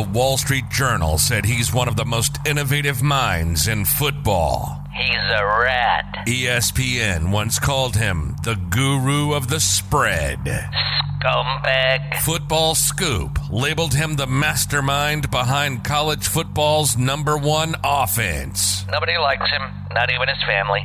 [0.00, 4.82] The Wall Street Journal said he's one of the most innovative minds in football.
[4.96, 6.24] He's a rat.
[6.26, 10.38] ESPN once called him the guru of the spread.
[11.20, 12.14] Scumbag.
[12.22, 18.86] Football Scoop labeled him the mastermind behind college football's number one offense.
[18.90, 19.62] Nobody likes him,
[19.92, 20.82] not even his family.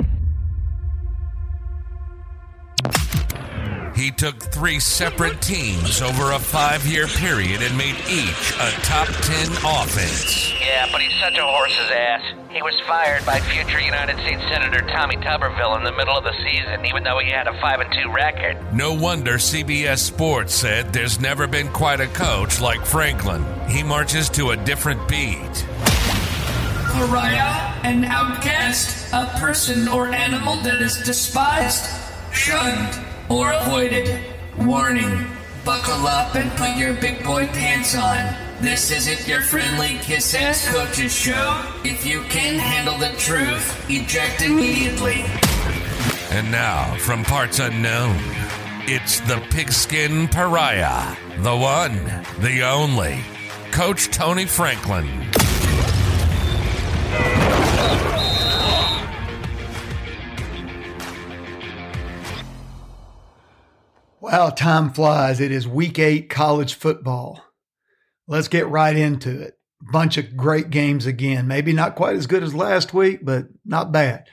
[3.95, 9.07] He took three separate teams over a five year period and made each a top
[9.07, 10.53] 10 offense.
[10.59, 12.21] Yeah, but he's such a horse's ass.
[12.51, 16.33] He was fired by future United States Senator Tommy Tuberville in the middle of the
[16.43, 18.57] season, even though he had a 5 and 2 record.
[18.73, 23.45] No wonder CBS Sports said there's never been quite a coach like Franklin.
[23.69, 25.65] He marches to a different beat.
[26.91, 31.89] Pariah, an outcast, a person or animal that is despised,
[32.33, 34.19] shunned, or avoided.
[34.57, 35.27] Warning,
[35.63, 38.35] buckle up and put your big boy pants on.
[38.61, 41.61] This isn't your friendly kiss ass coach's show.
[41.83, 45.25] If you can't handle the truth, eject immediately.
[46.31, 48.17] And now, from parts unknown,
[48.87, 51.95] it's the pigskin pariah, the one,
[52.39, 53.19] the only,
[53.71, 55.09] Coach Tony Franklin.
[64.25, 65.39] Wow, time flies.
[65.39, 67.45] It is week eight college football.
[68.27, 69.59] Let's get right into it.
[69.91, 71.47] Bunch of great games again.
[71.47, 74.25] Maybe not quite as good as last week, but not bad.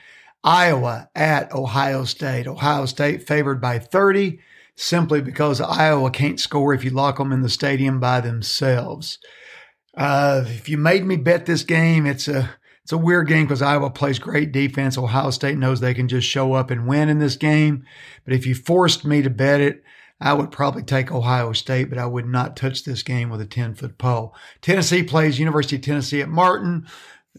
[0.43, 2.47] Iowa at Ohio State.
[2.47, 4.39] Ohio State favored by 30
[4.75, 9.19] simply because Iowa can't score if you lock them in the stadium by themselves.
[9.95, 12.49] Uh, if you made me bet this game, it's a
[12.83, 14.97] it's a weird game because Iowa plays great defense.
[14.97, 17.85] Ohio State knows they can just show up and win in this game.
[18.25, 19.83] But if you forced me to bet it,
[20.19, 23.45] I would probably take Ohio State, but I would not touch this game with a
[23.45, 24.35] 10 foot pole.
[24.61, 26.85] Tennessee plays University of Tennessee at Martin.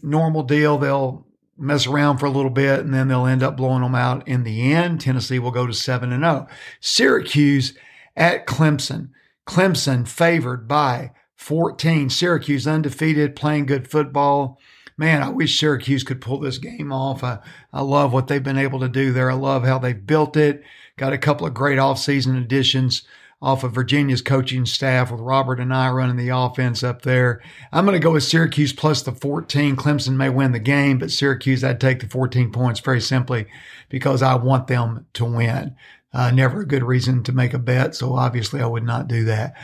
[0.01, 0.79] Normal deal.
[0.79, 4.27] They'll mess around for a little bit and then they'll end up blowing them out
[4.27, 4.99] in the end.
[4.99, 6.47] Tennessee will go to 7 and 0.
[6.79, 7.77] Syracuse
[8.15, 9.09] at Clemson.
[9.47, 12.09] Clemson favored by 14.
[12.09, 14.59] Syracuse undefeated, playing good football
[14.97, 17.23] man, I wish Syracuse could pull this game off.
[17.23, 17.39] I,
[17.73, 19.29] I love what they've been able to do there.
[19.29, 20.63] I love how they've built it.
[20.97, 23.03] Got a couple of great offseason additions
[23.41, 27.41] off of Virginia's coaching staff with Robert Anae running the offense up there.
[27.71, 29.75] I'm going to go with Syracuse plus the 14.
[29.75, 33.45] Clemson may win the game, but Syracuse, I'd take the 14 points very simply
[33.89, 35.75] because I want them to win.
[36.13, 39.25] Uh, never a good reason to make a bet, so obviously I would not do
[39.25, 39.55] that.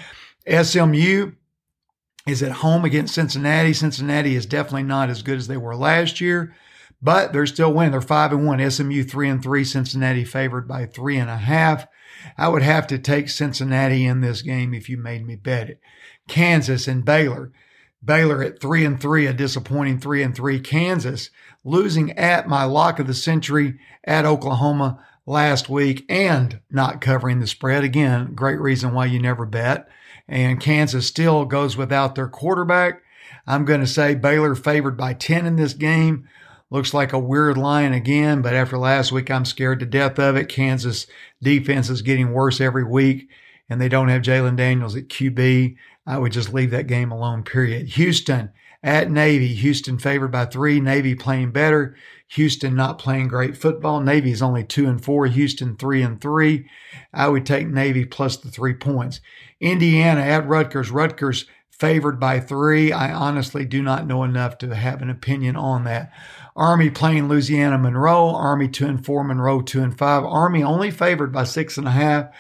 [0.46, 1.31] SMU,
[2.28, 3.74] is at home against Cincinnati.
[3.74, 6.56] Cincinnati is definitely not as good as they were last year,
[7.02, 7.92] but they're still winning.
[7.92, 8.70] They're five and one.
[8.70, 9.64] SMU three and three.
[9.64, 11.88] Cincinnati favored by three and a half.
[12.38, 15.80] I would have to take Cincinnati in this game if you made me bet it.
[16.28, 17.52] Kansas and Baylor.
[18.04, 20.59] Baylor at three and three, a disappointing three and three.
[20.59, 21.30] Kansas
[21.64, 27.48] losing at my lock of the century at Oklahoma last week and not covering the
[27.48, 27.84] spread.
[27.84, 29.88] Again, great reason why you never bet
[30.32, 33.04] and Kansas still goes without their quarterback.
[33.46, 36.28] I'm going to say Baylor favored by 10 in this game.
[36.70, 40.38] Looks like a weird line again, but after last week, I'm scared to death of
[40.38, 40.48] it.
[40.48, 41.06] Kansas
[41.44, 43.30] defense is getting worse every week,
[43.70, 45.76] and they don't have Jalon Daniels at QB.
[46.08, 47.90] I would just leave that game alone, period.
[47.90, 48.52] Houston
[48.82, 49.53] at Navy.
[49.53, 50.80] Houston favored by three.
[50.80, 51.98] Navy playing better.
[52.36, 54.00] Houston not playing great football.
[54.00, 55.25] Navy is only two and four.
[55.25, 56.66] Houston three and three.
[57.14, 59.19] I would take Navy plus the three points.
[59.59, 60.91] Indiana at Rutgers.
[60.91, 62.94] Rutgers favored by three.
[62.94, 66.14] I honestly do not know enough to have an opinion on that.
[66.56, 68.30] Army playing Louisiana Monroe.
[68.30, 69.25] Army two and four.
[69.25, 70.24] Monroe two and five.
[70.24, 72.34] Army only favored by six and a half.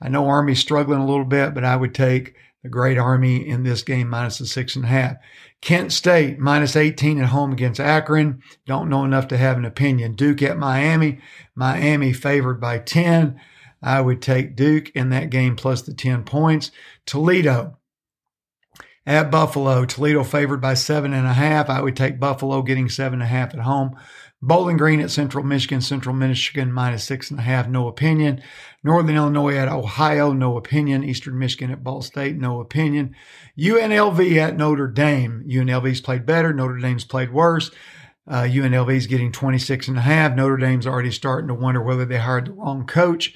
[0.00, 3.64] I know Army's struggling a little bit, but I would take the great Army in
[3.64, 5.16] this game minus the six and a half.
[5.62, 8.42] Kent State minus 18 at home against Akron.
[8.66, 10.14] Don't know enough to have an opinion.
[10.14, 11.20] Duke at Miami.
[11.54, 13.40] Miami favored by 10.
[13.80, 16.72] I would take Duke in that game plus the 10 points.
[17.06, 17.78] Toledo
[19.06, 19.84] at Buffalo.
[19.84, 21.70] Toledo favored by seven and a half.
[21.70, 23.96] I would take Buffalo getting seven and a half at home.
[24.42, 25.80] Bowling Green at Central Michigan.
[25.80, 27.68] Central Michigan minus six and a half.
[27.68, 28.42] No opinion.
[28.82, 30.32] Northern Illinois at Ohio.
[30.32, 31.04] No opinion.
[31.04, 32.36] Eastern Michigan at Ball State.
[32.36, 33.14] No opinion.
[33.56, 35.44] UNLV at Notre Dame.
[35.48, 36.52] UNLV's played better.
[36.52, 37.70] Notre Dame's played worse.
[38.26, 40.34] Uh, UNLV's getting 26 and a half.
[40.34, 43.34] Notre Dame's already starting to wonder whether they hired the wrong coach.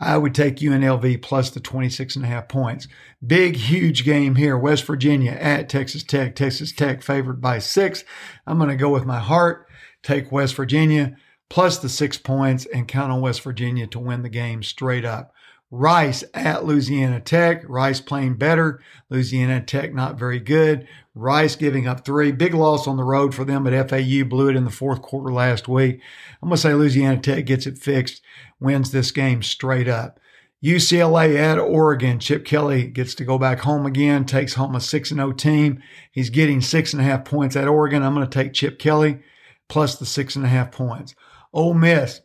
[0.00, 2.88] I would take UNLV plus the 26 and a half points.
[3.24, 4.58] Big, huge game here.
[4.58, 6.34] West Virginia at Texas Tech.
[6.34, 8.04] Texas Tech favored by six.
[8.46, 9.66] I'm going to go with my heart,
[10.04, 11.16] take West Virginia
[11.50, 15.32] plus the six points and count on West Virginia to win the game straight up.
[15.70, 17.64] Rice at Louisiana Tech.
[17.68, 18.80] Rice playing better.
[19.10, 20.86] Louisiana Tech not very good.
[21.14, 22.30] Rice giving up three.
[22.30, 25.32] Big loss on the road for them, but FAU blew it in the fourth quarter
[25.32, 26.00] last week.
[26.40, 28.22] I'm going to say Louisiana Tech gets it fixed,
[28.60, 30.20] wins this game straight up.
[30.64, 32.18] UCLA at Oregon.
[32.20, 35.82] Chip Kelly gets to go back home again, takes home a 6 0 team.
[36.10, 38.02] He's getting six and a half points at Oregon.
[38.02, 39.20] I'm going to take Chip Kelly
[39.68, 41.14] plus the six and a half points.
[41.52, 42.20] Ole Miss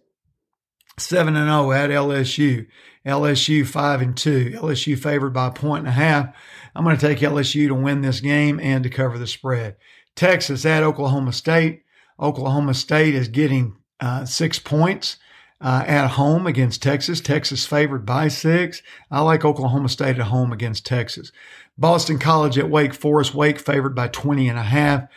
[0.97, 2.68] 7 and 0 at LSU.
[3.06, 4.51] LSU 5 and 2.
[4.56, 6.36] LSU favored by a point and a half.
[6.75, 9.77] I'm going to take LSU to win this game and to cover the spread.
[10.15, 11.83] Texas at Oklahoma State.
[12.19, 15.18] Oklahoma State is getting uh, six points
[15.62, 17.21] uh, at home against Texas.
[17.21, 18.81] Texas favored by six.
[19.09, 21.31] I like Oklahoma State at home against Texas.
[21.79, 23.33] Boston College at Wake Forest.
[23.33, 25.07] Wake favored by 20 and a half.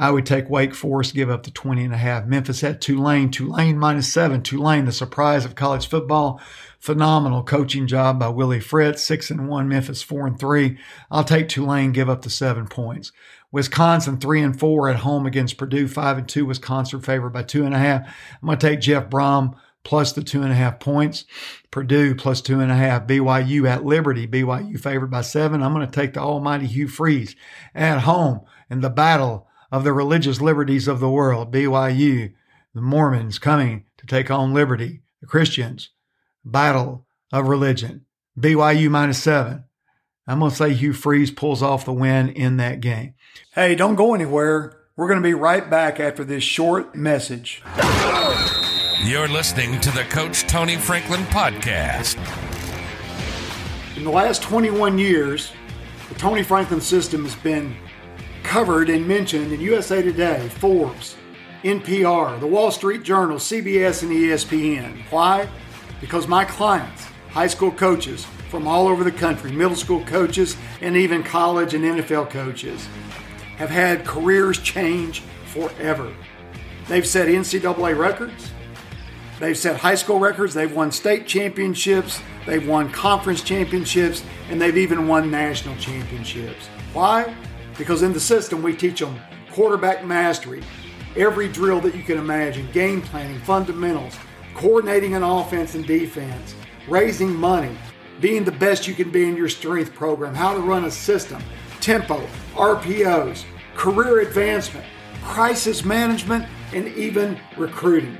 [0.00, 2.26] I would take Wake Forest, give up the 20 and a half.
[2.26, 3.30] Memphis at Tulane.
[3.30, 4.42] Tulane minus seven.
[4.42, 6.40] Tulane, the surprise of college football.
[6.80, 9.04] Phenomenal coaching job by Willie Fritz.
[9.04, 9.68] Six and one.
[9.68, 10.76] Memphis four and three.
[11.08, 13.12] I'll take Tulane, give up the seven points.
[13.52, 15.86] Wisconsin three and four at home against Purdue.
[15.86, 16.46] Five and two.
[16.46, 18.02] Wisconsin favored by two and a half.
[18.42, 19.54] I'm going to take Jeff Brohm
[19.84, 21.24] plus the two and a half points.
[21.70, 23.06] Purdue plus two and a half.
[23.06, 24.26] BYU at Liberty.
[24.26, 25.62] BYU favored by seven.
[25.62, 27.34] I'm going to take the almighty Hugh Freeze
[27.74, 28.40] at home
[28.70, 32.32] in the battle of the religious liberties of the world, BYU,
[32.74, 35.90] the Mormons coming to take on liberty, the Christians,
[36.44, 38.06] battle of religion,
[38.38, 39.64] BYU minus seven.
[40.26, 43.14] I'm going to say Hugh Freeze pulls off the win in that game.
[43.52, 44.76] Hey, don't go anywhere.
[44.96, 47.62] We're going to be right back after this short message.
[49.04, 52.16] You're listening to the Coach Tony Franklin podcast.
[53.96, 55.52] In the last 21 years,
[56.08, 57.76] the Tony Franklin system has been
[58.42, 61.14] covered and mentioned in USA Today, Forbes,
[61.62, 65.00] NPR, the Wall Street Journal, CBS, and ESPN.
[65.10, 65.48] Why?
[66.00, 70.96] Because my clients, high school coaches from all over the country, middle school coaches, and
[70.96, 72.88] even college and NFL coaches,
[73.58, 76.12] have had careers change forever.
[76.88, 78.50] They've set NCAA records,
[79.40, 84.76] they've set high school records, they've won state championships, they've won conference championships, and they've
[84.76, 86.66] even won national championships.
[86.92, 87.34] Why?
[87.76, 89.18] Because in the system, we teach them
[89.52, 90.62] quarterback mastery,
[91.16, 94.16] every drill that you can imagine, game planning, fundamentals,
[94.54, 96.54] coordinating an offense and defense,
[96.88, 97.76] raising money,
[98.20, 101.42] being the best you can be in your strength program, how to run a system,
[101.80, 102.20] tempo,
[102.54, 103.44] RPOs,
[103.76, 104.84] career advancement,
[105.22, 108.18] crisis management, and even recruiting.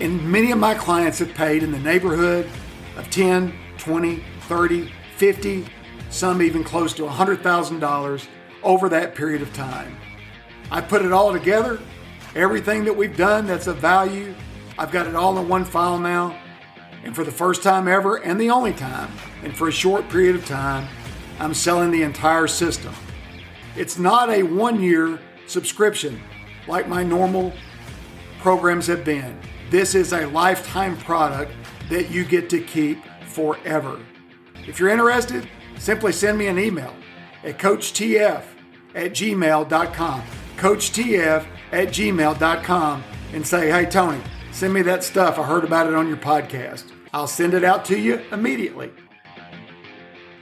[0.00, 2.48] And many of my clients have paid in the neighborhood
[2.96, 5.66] of 10, 20, 30, 50,
[6.08, 8.26] some even close to $100,000
[8.62, 9.96] over that period of time.
[10.70, 11.78] I put it all together,
[12.34, 14.34] everything that we've done that's of value,
[14.78, 16.34] I've got it all in one file now.
[17.04, 19.12] And for the first time ever, and the only time,
[19.42, 20.88] and for a short period of time,
[21.38, 22.94] I'm selling the entire system.
[23.76, 26.20] It's not a one year subscription
[26.66, 27.52] like my normal
[28.40, 29.38] programs have been.
[29.70, 31.52] This is a lifetime product
[31.90, 34.00] that you get to keep forever.
[34.66, 36.92] If you're interested, simply send me an email
[37.44, 38.42] at coachtf
[38.96, 40.22] at gmail.com.
[40.56, 44.20] Coachtf at gmail.com and say, hey, Tony,
[44.50, 45.38] send me that stuff.
[45.38, 46.90] I heard about it on your podcast.
[47.12, 48.90] I'll send it out to you immediately.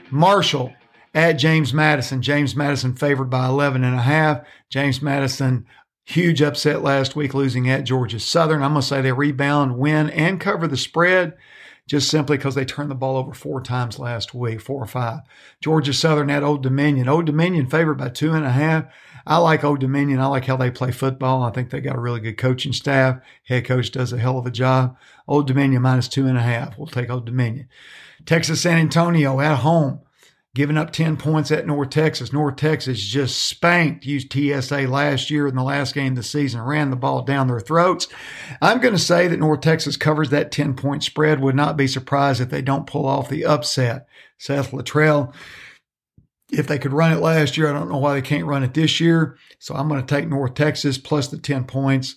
[0.09, 0.73] Marshall
[1.13, 2.23] at James Madison.
[2.23, 4.41] James Madison favored by 11 and a half.
[4.69, 5.65] James Madison,
[6.09, 8.63] huge upset last week, losing at Georgia Southern.
[8.63, 11.37] I'm going to say they rebound, win, and cover the spread
[11.87, 15.21] just simply because they turned the ball over four times last week, four or five.
[15.61, 17.07] Georgia Southern at Old Dominion.
[17.07, 18.85] Old Dominion favored by two and a half.
[19.25, 20.19] I like Old Dominion.
[20.19, 21.43] I like how they play football.
[21.43, 23.19] I think they got a really good coaching staff.
[23.43, 24.97] Head coach does a hell of a job.
[25.27, 26.77] Old Dominion minus two and a half.
[26.77, 27.67] We'll take Old Dominion.
[28.25, 30.01] Texas San Antonio at home
[30.55, 32.33] giving up 10 points at North Texas.
[32.33, 36.89] North Texas just spanked UTSA last year in the last game of the season, ran
[36.89, 38.07] the ball down their throats.
[38.61, 41.39] I'm going to say that North Texas covers that 10 point spread.
[41.39, 44.07] Would not be surprised if they don't pull off the upset.
[44.37, 45.33] Seth Littrell,
[46.51, 48.73] if they could run it last year, I don't know why they can't run it
[48.73, 49.37] this year.
[49.59, 52.15] So I'm going to take North Texas plus the 10 points.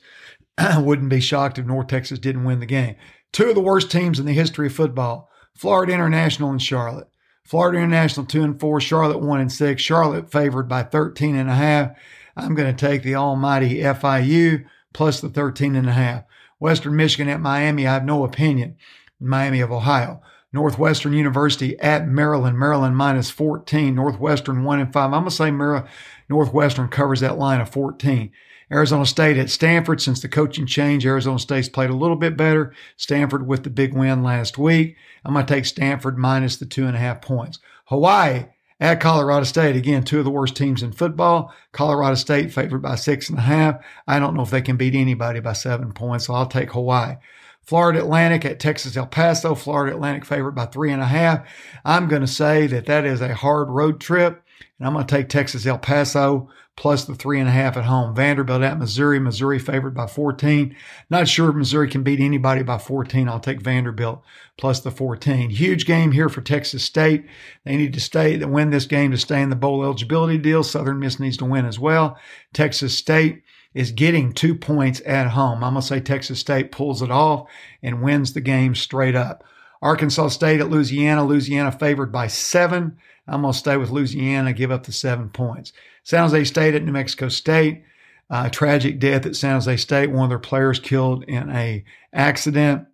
[0.57, 2.97] I wouldn't be shocked if North Texas didn't win the game.
[3.33, 7.09] Two of the worst teams in the history of football Florida International and Charlotte.
[7.45, 9.83] Florida International two and four, Charlotte one and six.
[9.83, 11.93] Charlotte favored by 13 and a half.
[12.37, 16.25] I'm going to take the almighty FIU plus the 13 and a half.
[16.59, 18.77] Western Michigan at Miami, I have no opinion.
[19.21, 20.23] Miami of Ohio.
[20.53, 23.95] Northwestern University at Maryland, Maryland minus 14.
[23.95, 25.07] Northwestern one and five.
[25.07, 25.89] I'm going to say Mar-
[26.29, 28.31] Northwestern covers that line of 14.
[28.73, 30.01] Arizona State at Stanford.
[30.01, 32.75] Since the coaching change, Arizona State's played a little bit better.
[32.97, 34.97] Stanford with the big win last week.
[35.25, 37.59] I'm going to take Stanford minus the two and a half points.
[37.87, 38.47] Hawaii
[38.81, 39.77] at Colorado State.
[39.77, 41.53] Again, two of the worst teams in football.
[41.73, 43.85] Colorado State favored by six and a half.
[44.09, 47.17] I don't know if they can beat anybody by seven points, so I'll take Hawaii.
[47.63, 49.55] Florida Atlantic at Texas El Paso.
[49.55, 51.47] Florida Atlantic favored by three and a half.
[51.85, 54.43] I'm going to say that that is a hard road trip,
[54.79, 57.85] and I'm going to take Texas El Paso plus the three and a half at
[57.85, 58.15] home.
[58.15, 59.19] Vanderbilt at Missouri.
[59.19, 60.75] Missouri favored by 14.
[61.11, 63.29] Not sure Missouri can beat anybody by 14.
[63.29, 64.23] I'll take Vanderbilt
[64.57, 65.51] plus the 14.
[65.51, 67.27] Huge game here for Texas State.
[67.65, 70.65] They need to stay to win this game to stay in the bowl eligibility deal.
[70.65, 72.17] Southern Miss needs to win as well.
[72.55, 73.43] Texas State
[73.75, 75.63] is getting two points at home.
[75.65, 77.49] I'm going to say Texas State pulls it off
[77.83, 79.45] and wins the game straight up.
[79.83, 81.25] Arkansas State at Louisiana.
[81.25, 82.97] Louisiana favored by seven.
[83.27, 85.73] I'm going to stay with Louisiana, give up the seven points.
[86.05, 87.83] San Jose State at New Mexico State.
[88.31, 90.11] Uh, tragic death at San Jose State.
[90.11, 92.87] One of their players killed in a accident.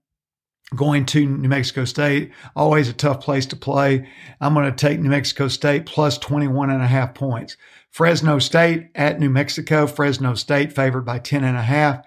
[0.75, 4.07] Going to New Mexico State, always a tough place to play.
[4.39, 7.57] I'm going to take New Mexico State plus 21 and a half points.
[7.91, 9.87] Fresno State at New Mexico.
[9.87, 12.05] Fresno State favored by 10 and a half.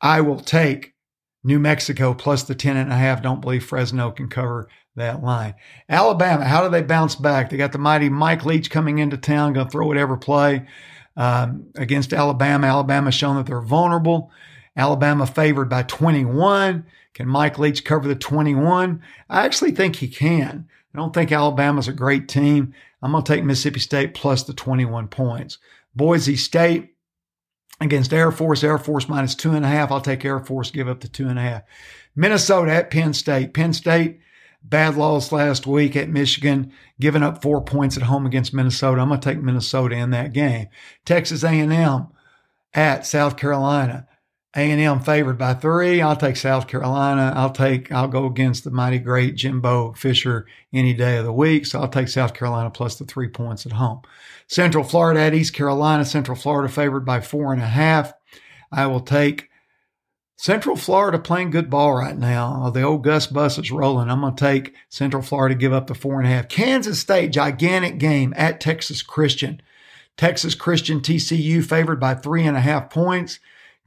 [0.00, 0.94] I will take
[1.42, 3.22] New Mexico plus the 10 and a half.
[3.22, 5.54] Don't believe Fresno can cover that line.
[5.88, 7.50] Alabama, how do they bounce back?
[7.50, 10.66] They got the mighty Mike Leach coming into town, going to throw whatever play
[11.16, 12.66] um, against Alabama.
[12.66, 14.30] Alabama shown that they're vulnerable.
[14.76, 16.84] Alabama favored by 21.
[17.14, 19.02] Can Mike Leach cover the 21?
[19.28, 20.68] I actually think he can.
[20.94, 22.74] I don't think Alabama's a great team.
[23.02, 25.58] I'm going to take Mississippi State plus the 21 points.
[25.94, 26.94] Boise State
[27.80, 29.90] against Air Force, Air Force minus two and a half.
[29.90, 31.62] I'll take Air Force, give up the two and a half.
[32.14, 33.54] Minnesota at Penn State.
[33.54, 34.20] Penn State
[34.62, 39.00] Bad loss last week at Michigan, giving up four points at home against Minnesota.
[39.00, 40.68] I'm going to take Minnesota in that game.
[41.06, 42.08] Texas A&M
[42.74, 44.06] at South Carolina.
[44.56, 46.00] A&M favored by three.
[46.02, 47.32] I'll take South Carolina.
[47.36, 51.66] I'll take, I'll go against the mighty great Jimbo Fisher any day of the week.
[51.66, 54.02] So I'll take South Carolina plus the three points at home.
[54.48, 56.04] Central Florida at East Carolina.
[56.04, 58.12] Central Florida favored by four and a half.
[58.72, 59.50] I will take
[60.36, 62.62] Central Florida playing good ball right now.
[62.64, 64.10] Uh, the old Gus Bus is rolling.
[64.10, 66.48] I'm going to take Central Florida, give up the four and a half.
[66.48, 69.60] Kansas State, gigantic game at Texas Christian.
[70.16, 73.38] Texas Christian TCU favored by three and a half points.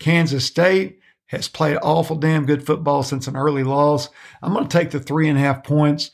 [0.03, 4.09] Kansas State has played awful damn good football since an early loss.
[4.41, 6.11] I'm going to take the three and a half points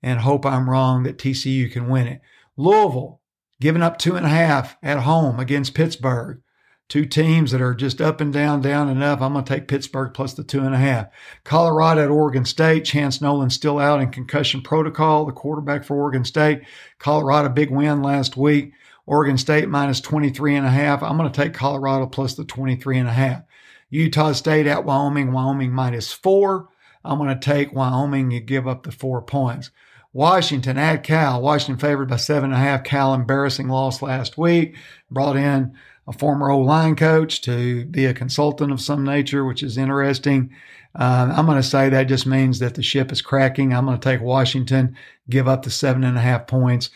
[0.00, 2.20] and hope I'm wrong that TCU can win it.
[2.56, 3.20] Louisville
[3.60, 6.40] giving up two and a half at home against Pittsburgh.
[6.88, 9.20] Two teams that are just up and down, down and up.
[9.20, 11.08] I'm going to take Pittsburgh plus the two and a half.
[11.42, 12.84] Colorado at Oregon State.
[12.84, 16.62] Chance Nolan still out in concussion protocol, the quarterback for Oregon State.
[17.00, 18.72] Colorado, big win last week.
[19.12, 21.02] Oregon State minus 23 and a half.
[21.02, 23.42] I'm going to take Colorado plus the 23 and a half.
[23.90, 25.32] Utah State at Wyoming.
[25.32, 26.70] Wyoming minus four.
[27.04, 28.30] I'm going to take Wyoming.
[28.30, 29.70] You give up the four points.
[30.14, 31.42] Washington at Cal.
[31.42, 32.84] Washington favored by seven and a half.
[32.84, 34.76] Cal embarrassing loss last week.
[35.10, 35.76] Brought in
[36.08, 40.56] a former old line coach to be a consultant of some nature, which is interesting.
[40.94, 43.74] Uh, I'm going to say that just means that the ship is cracking.
[43.74, 44.96] I'm going to take Washington,
[45.28, 46.88] give up the seven and a half points,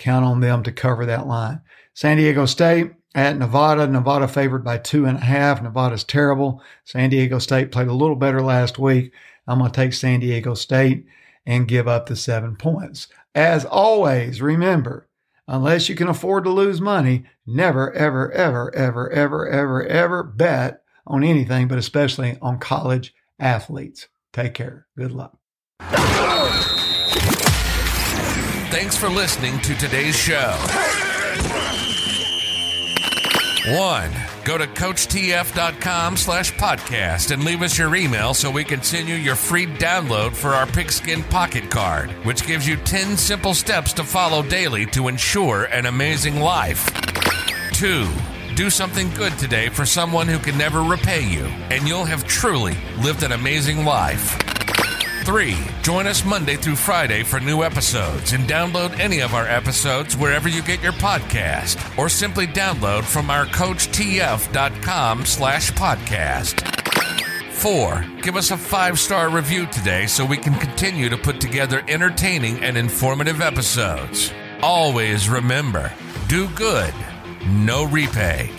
[0.00, 1.60] count on them to cover that line.
[1.94, 3.86] San Diego State at Nevada.
[3.86, 5.62] Nevada favored by two and a half.
[5.62, 6.62] Nevada's terrible.
[6.84, 9.12] San Diego State played a little better last week.
[9.46, 11.06] I'm going to take San Diego State
[11.46, 13.08] and give up the seven points.
[13.34, 15.08] As always, remember,
[15.46, 20.82] unless you can afford to lose money, never, ever, ever, ever, ever, ever, ever bet
[21.06, 24.08] on anything, but especially on college athletes.
[24.32, 24.86] Take care.
[24.96, 25.36] Good luck.
[28.70, 30.54] Thanks for listening to today's show.
[33.68, 34.10] One,
[34.44, 39.16] go to coachtf.com slash podcast and leave us your email so we can send you
[39.16, 44.04] your free download for our Pigskin Pocket Card, which gives you 10 simple steps to
[44.04, 46.92] follow daily to ensure an amazing life.
[47.72, 48.08] Two,
[48.54, 52.76] do something good today for someone who can never repay you, and you'll have truly
[53.02, 54.49] lived an amazing life.
[55.24, 60.16] Three, join us Monday through Friday for new episodes and download any of our episodes
[60.16, 66.66] wherever you get your podcast or simply download from our coachtf.com slash podcast.
[67.52, 71.82] Four, give us a five star review today so we can continue to put together
[71.86, 74.32] entertaining and informative episodes.
[74.62, 75.92] Always remember
[76.28, 76.94] do good,
[77.46, 78.50] no repay.